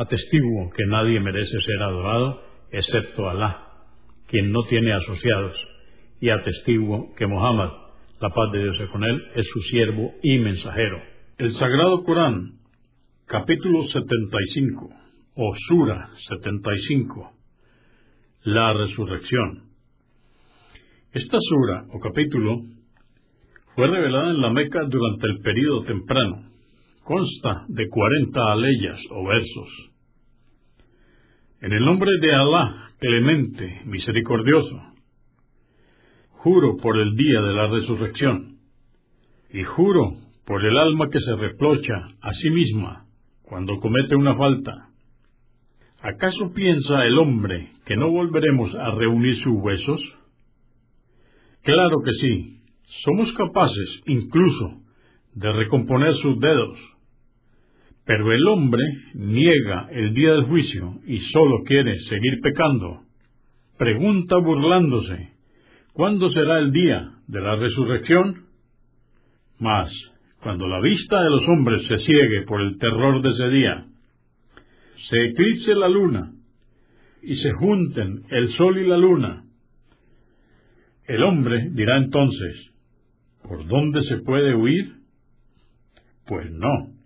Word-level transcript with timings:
Atestiguo 0.00 0.70
que 0.70 0.86
nadie 0.86 1.20
merece 1.20 1.60
ser 1.60 1.82
adorado 1.82 2.42
excepto 2.70 3.28
Alá, 3.28 3.66
quien 4.28 4.50
no 4.50 4.62
tiene 4.62 4.94
asociados, 4.94 5.54
y 6.22 6.30
atestiguo 6.30 7.14
que 7.16 7.26
Muhammad, 7.26 7.68
la 8.18 8.30
paz 8.30 8.50
de 8.50 8.62
Dios 8.62 8.80
es 8.80 8.88
con 8.88 9.04
él, 9.04 9.22
es 9.34 9.46
su 9.52 9.60
siervo 9.60 10.14
y 10.22 10.38
mensajero. 10.38 11.02
El 11.36 11.52
Sagrado 11.52 12.02
Corán, 12.02 12.60
capítulo 13.26 13.84
75, 13.88 14.88
o 15.34 15.54
Sura 15.68 16.08
75, 16.30 17.32
la 18.44 18.72
resurrección. 18.72 19.64
Esta 21.12 21.38
sura 21.42 21.84
o 21.92 22.00
capítulo 22.00 22.62
fue 23.74 23.86
revelada 23.86 24.30
en 24.30 24.40
la 24.40 24.48
Meca 24.48 24.80
durante 24.88 25.26
el 25.26 25.40
período 25.42 25.82
temprano, 25.82 26.48
consta 27.04 27.66
de 27.68 27.86
cuarenta 27.90 28.40
aleyas 28.50 28.98
o 29.10 29.26
versos. 29.26 29.89
En 31.62 31.74
el 31.74 31.84
nombre 31.84 32.10
de 32.22 32.34
Alá, 32.34 32.90
clemente, 32.98 33.82
misericordioso, 33.84 34.80
juro 36.30 36.78
por 36.78 36.98
el 36.98 37.14
día 37.14 37.42
de 37.42 37.52
la 37.52 37.66
resurrección, 37.66 38.56
y 39.52 39.62
juro 39.64 40.14
por 40.46 40.64
el 40.64 40.78
alma 40.78 41.10
que 41.10 41.20
se 41.20 41.36
reprocha 41.36 41.92
a 42.22 42.32
sí 42.32 42.48
misma 42.48 43.04
cuando 43.42 43.78
comete 43.78 44.16
una 44.16 44.36
falta. 44.36 44.88
¿Acaso 46.00 46.54
piensa 46.54 47.04
el 47.04 47.18
hombre 47.18 47.72
que 47.84 47.94
no 47.94 48.10
volveremos 48.10 48.74
a 48.76 48.92
reunir 48.92 49.36
sus 49.42 49.52
huesos? 49.52 50.00
Claro 51.62 51.98
que 52.02 52.12
sí, 52.22 52.62
somos 53.04 53.30
capaces 53.34 54.00
incluso 54.06 54.80
de 55.34 55.52
recomponer 55.52 56.14
sus 56.14 56.40
dedos. 56.40 56.78
Pero 58.10 58.32
el 58.32 58.44
hombre 58.48 58.82
niega 59.14 59.86
el 59.92 60.12
día 60.14 60.32
del 60.32 60.46
juicio 60.46 60.98
y 61.06 61.20
solo 61.32 61.62
quiere 61.64 61.96
seguir 62.08 62.40
pecando. 62.42 63.02
Pregunta 63.78 64.36
burlándose, 64.38 65.28
¿cuándo 65.92 66.28
será 66.30 66.58
el 66.58 66.72
día 66.72 67.08
de 67.28 67.40
la 67.40 67.54
resurrección? 67.54 68.46
Mas, 69.60 69.92
cuando 70.42 70.66
la 70.66 70.80
vista 70.80 71.22
de 71.22 71.30
los 71.30 71.46
hombres 71.46 71.86
se 71.86 71.98
ciegue 71.98 72.42
por 72.48 72.62
el 72.62 72.78
terror 72.78 73.22
de 73.22 73.30
ese 73.30 73.48
día, 73.48 73.86
se 75.08 75.26
eclipse 75.26 75.76
la 75.76 75.88
luna 75.88 76.32
y 77.22 77.36
se 77.36 77.52
junten 77.52 78.24
el 78.30 78.52
sol 78.54 78.76
y 78.78 78.88
la 78.88 78.96
luna, 78.96 79.44
el 81.06 81.22
hombre 81.22 81.68
dirá 81.74 81.96
entonces, 81.98 82.72
¿por 83.44 83.64
dónde 83.68 84.02
se 84.02 84.16
puede 84.16 84.56
huir? 84.56 84.96
Pues 86.26 86.50
no. 86.50 86.99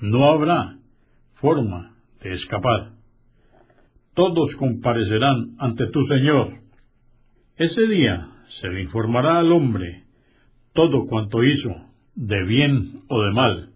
No 0.00 0.30
habrá 0.30 0.76
forma 1.40 1.94
de 2.22 2.34
escapar. 2.34 2.92
Todos 4.14 4.54
comparecerán 4.56 5.56
ante 5.58 5.86
tu 5.88 6.04
Señor. 6.04 6.60
Ese 7.56 7.86
día 7.86 8.28
se 8.60 8.68
le 8.68 8.82
informará 8.82 9.38
al 9.38 9.52
hombre 9.52 10.04
todo 10.72 11.06
cuanto 11.06 11.42
hizo, 11.42 11.74
de 12.14 12.44
bien 12.44 13.02
o 13.08 13.22
de 13.22 13.32
mal. 13.32 13.70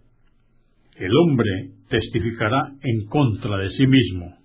El 0.94 1.10
hombre 1.16 1.50
testificará 1.88 2.72
en 2.80 3.06
contra 3.06 3.56
de 3.56 3.70
sí 3.70 3.86
mismo, 3.88 4.36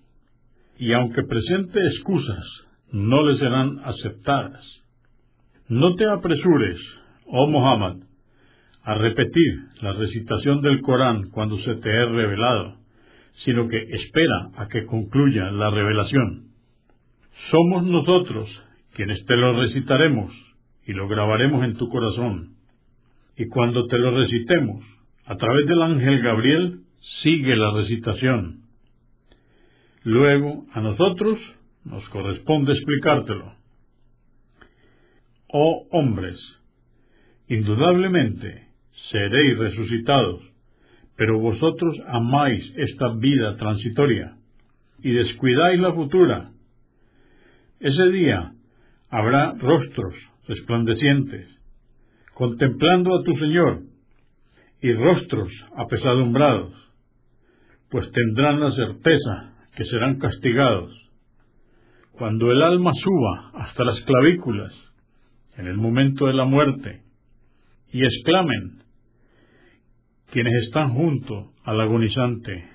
y 0.80 0.92
aunque 0.94 1.22
presente 1.24 1.80
excusas, 1.80 2.44
no 2.92 3.24
le 3.28 3.38
serán 3.38 3.80
aceptadas. 3.84 4.66
No 5.68 5.94
te 5.96 6.06
apresures, 6.06 6.80
oh 7.28 7.48
Muhammad, 7.48 7.98
a 8.88 8.94
repetir 8.94 9.66
la 9.82 9.92
recitación 9.92 10.62
del 10.62 10.80
Corán 10.80 11.30
cuando 11.32 11.58
se 11.60 11.76
te 11.76 11.90
es 11.90 12.10
revelado, 12.10 12.78
sino 13.44 13.68
que 13.68 13.78
espera 13.78 14.52
a 14.56 14.70
que 14.70 14.86
concluya 14.86 15.52
la 15.52 15.70
revelación. 15.70 16.54
Somos 17.52 17.84
nosotros 17.84 18.50
quienes 18.94 19.26
te 19.26 19.36
lo 19.36 19.60
recitaremos 19.60 20.34
y 20.86 20.94
lo 20.94 21.10
grabaremos 21.10 21.66
en 21.66 21.76
tu 21.76 21.90
corazón. 21.90 22.56
Y 23.36 23.48
cuando 23.48 23.88
te 23.88 23.98
lo 23.98 24.12
recitemos, 24.12 24.86
a 25.26 25.36
través 25.36 25.68
del 25.68 25.82
ángel 25.82 26.22
Gabriel, 26.22 26.80
sigue 27.24 27.58
la 27.58 27.74
recitación. 27.74 28.62
Luego, 30.04 30.66
a 30.72 30.80
nosotros 30.80 31.38
nos 31.84 32.08
corresponde 32.08 32.72
explicártelo. 32.72 33.54
Oh 35.50 35.88
hombres, 35.92 36.38
indudablemente, 37.50 38.67
seréis 39.12 39.58
resucitados, 39.58 40.42
pero 41.16 41.40
vosotros 41.40 41.96
amáis 42.08 42.64
esta 42.76 43.14
vida 43.16 43.56
transitoria 43.58 44.36
y 45.00 45.12
descuidáis 45.12 45.80
la 45.80 45.94
futura. 45.94 46.52
Ese 47.80 48.10
día 48.12 48.52
habrá 49.10 49.54
rostros 49.54 50.14
resplandecientes, 50.48 51.48
contemplando 52.34 53.16
a 53.16 53.24
tu 53.24 53.36
Señor, 53.38 53.82
y 54.82 54.94
rostros 54.94 55.50
apesadumbrados, 55.76 56.74
pues 57.90 58.10
tendrán 58.12 58.60
la 58.60 58.72
certeza 58.72 59.54
que 59.76 59.86
serán 59.86 60.20
castigados. 60.20 60.92
Cuando 62.12 62.52
el 62.52 62.62
alma 62.62 62.92
suba 62.94 63.52
hasta 63.56 63.84
las 63.84 64.00
clavículas, 64.02 64.74
en 65.58 65.68
el 65.68 65.78
momento 65.78 66.28
de 66.28 66.34
la 66.34 66.46
muerte, 66.46 67.02
y 67.92 68.04
exclamen, 68.06 68.84
quienes 70.32 70.54
están 70.66 70.94
junto 70.94 71.52
al 71.64 71.80
agonizante, 71.82 72.66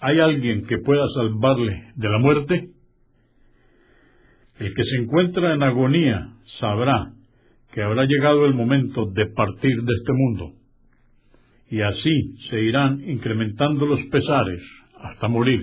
¿hay 0.00 0.20
alguien 0.20 0.66
que 0.66 0.78
pueda 0.78 1.04
salvarle 1.14 1.92
de 1.96 2.08
la 2.08 2.18
muerte? 2.18 2.68
El 4.58 4.74
que 4.74 4.84
se 4.84 4.96
encuentra 5.02 5.54
en 5.54 5.62
agonía 5.62 6.34
sabrá 6.60 7.12
que 7.72 7.82
habrá 7.82 8.04
llegado 8.04 8.44
el 8.46 8.54
momento 8.54 9.06
de 9.06 9.26
partir 9.26 9.82
de 9.82 9.94
este 9.98 10.12
mundo, 10.12 10.52
y 11.70 11.80
así 11.80 12.36
se 12.50 12.60
irán 12.60 13.02
incrementando 13.08 13.86
los 13.86 14.00
pesares 14.10 14.62
hasta 15.00 15.26
morir, 15.26 15.62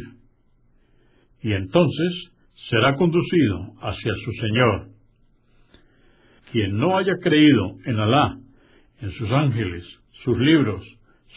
y 1.42 1.54
entonces 1.54 2.32
será 2.70 2.96
conducido 2.96 3.74
hacia 3.82 4.14
su 4.16 4.32
Señor. 4.42 4.90
Quien 6.52 6.78
no 6.78 6.98
haya 6.98 7.14
creído 7.22 7.76
en 7.86 8.00
Alá, 8.00 8.38
en 9.02 9.12
sus 9.12 9.32
ángeles, 9.32 9.86
sus 10.24 10.38
libros, 10.40 10.84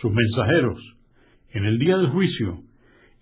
sus 0.01 0.13
mensajeros, 0.13 0.81
en 1.51 1.65
el 1.65 1.79
día 1.79 1.97
del 1.97 2.09
juicio 2.09 2.61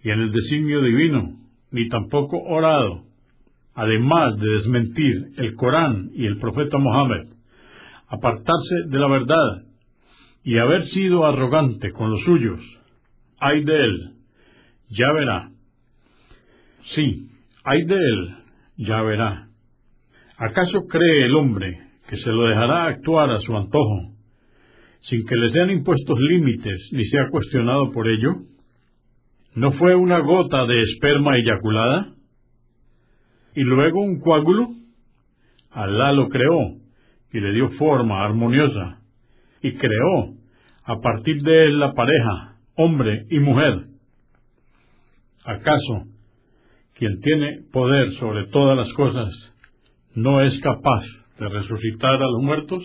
y 0.03 0.11
en 0.11 0.21
el 0.21 0.33
designio 0.33 0.83
divino, 0.83 1.39
ni 1.71 1.89
tampoco 1.89 2.39
orado, 2.39 3.05
además 3.75 4.37
de 4.39 4.47
desmentir 4.47 5.33
el 5.37 5.55
Corán 5.55 6.11
y 6.15 6.27
el 6.27 6.39
profeta 6.39 6.79
Mohammed, 6.79 7.29
apartarse 8.09 8.75
de 8.89 8.99
la 8.99 9.09
verdad 9.09 9.65
y 10.43 10.59
haber 10.59 10.85
sido 10.87 11.27
arrogante 11.27 11.93
con 11.93 12.11
los 12.11 12.23
suyos, 12.23 12.61
ay 13.39 13.65
de 13.65 13.85
él, 13.85 14.13
ya 14.89 15.13
verá. 15.13 15.51
Sí, 16.95 17.29
ay 17.65 17.85
de 17.85 17.97
él, 17.97 18.37
ya 18.77 19.03
verá. 19.03 19.49
¿Acaso 20.37 20.87
cree 20.89 21.27
el 21.27 21.35
hombre 21.35 21.79
que 22.09 22.17
se 22.17 22.31
lo 22.31 22.49
dejará 22.49 22.87
actuar 22.87 23.31
a 23.31 23.41
su 23.41 23.57
antojo 23.57 24.20
sin 25.01 25.25
que 25.27 25.37
le 25.37 25.51
sean 25.51 25.71
impuestos 25.71 26.19
límites 26.19 26.89
ni 26.93 27.05
sea 27.07 27.29
cuestionado 27.31 27.91
por 27.91 28.09
ello? 28.09 28.37
¿No 29.55 29.73
fue 29.73 29.95
una 29.95 30.21
gota 30.21 30.67
de 30.67 30.83
esperma 30.83 31.37
eyaculada? 31.37 32.15
y 33.55 33.63
luego 33.63 34.01
un 34.01 34.21
coágulo? 34.21 34.69
Alá 35.71 36.13
lo 36.13 36.29
creó 36.29 36.77
y 37.33 37.41
le 37.41 37.53
dio 37.53 37.71
forma 37.73 38.25
armoniosa 38.25 39.01
y 39.63 39.75
creó 39.75 40.35
a 40.85 40.97
partir 41.01 41.43
de 41.43 41.67
él 41.67 41.79
la 41.79 41.93
pareja, 41.93 42.57
hombre 42.75 43.27
y 43.31 43.39
mujer. 43.39 43.87
¿Acaso 45.45 46.07
quien 46.95 47.21
tiene 47.21 47.63
poder 47.73 48.13
sobre 48.15 48.47
todas 48.49 48.77
las 48.77 48.93
cosas 48.95 49.29
no 50.15 50.41
es 50.41 50.59
capaz 50.61 51.05
de 51.39 51.49
resucitar 51.49 52.15
a 52.15 52.27
los 52.27 52.43
muertos? 52.43 52.85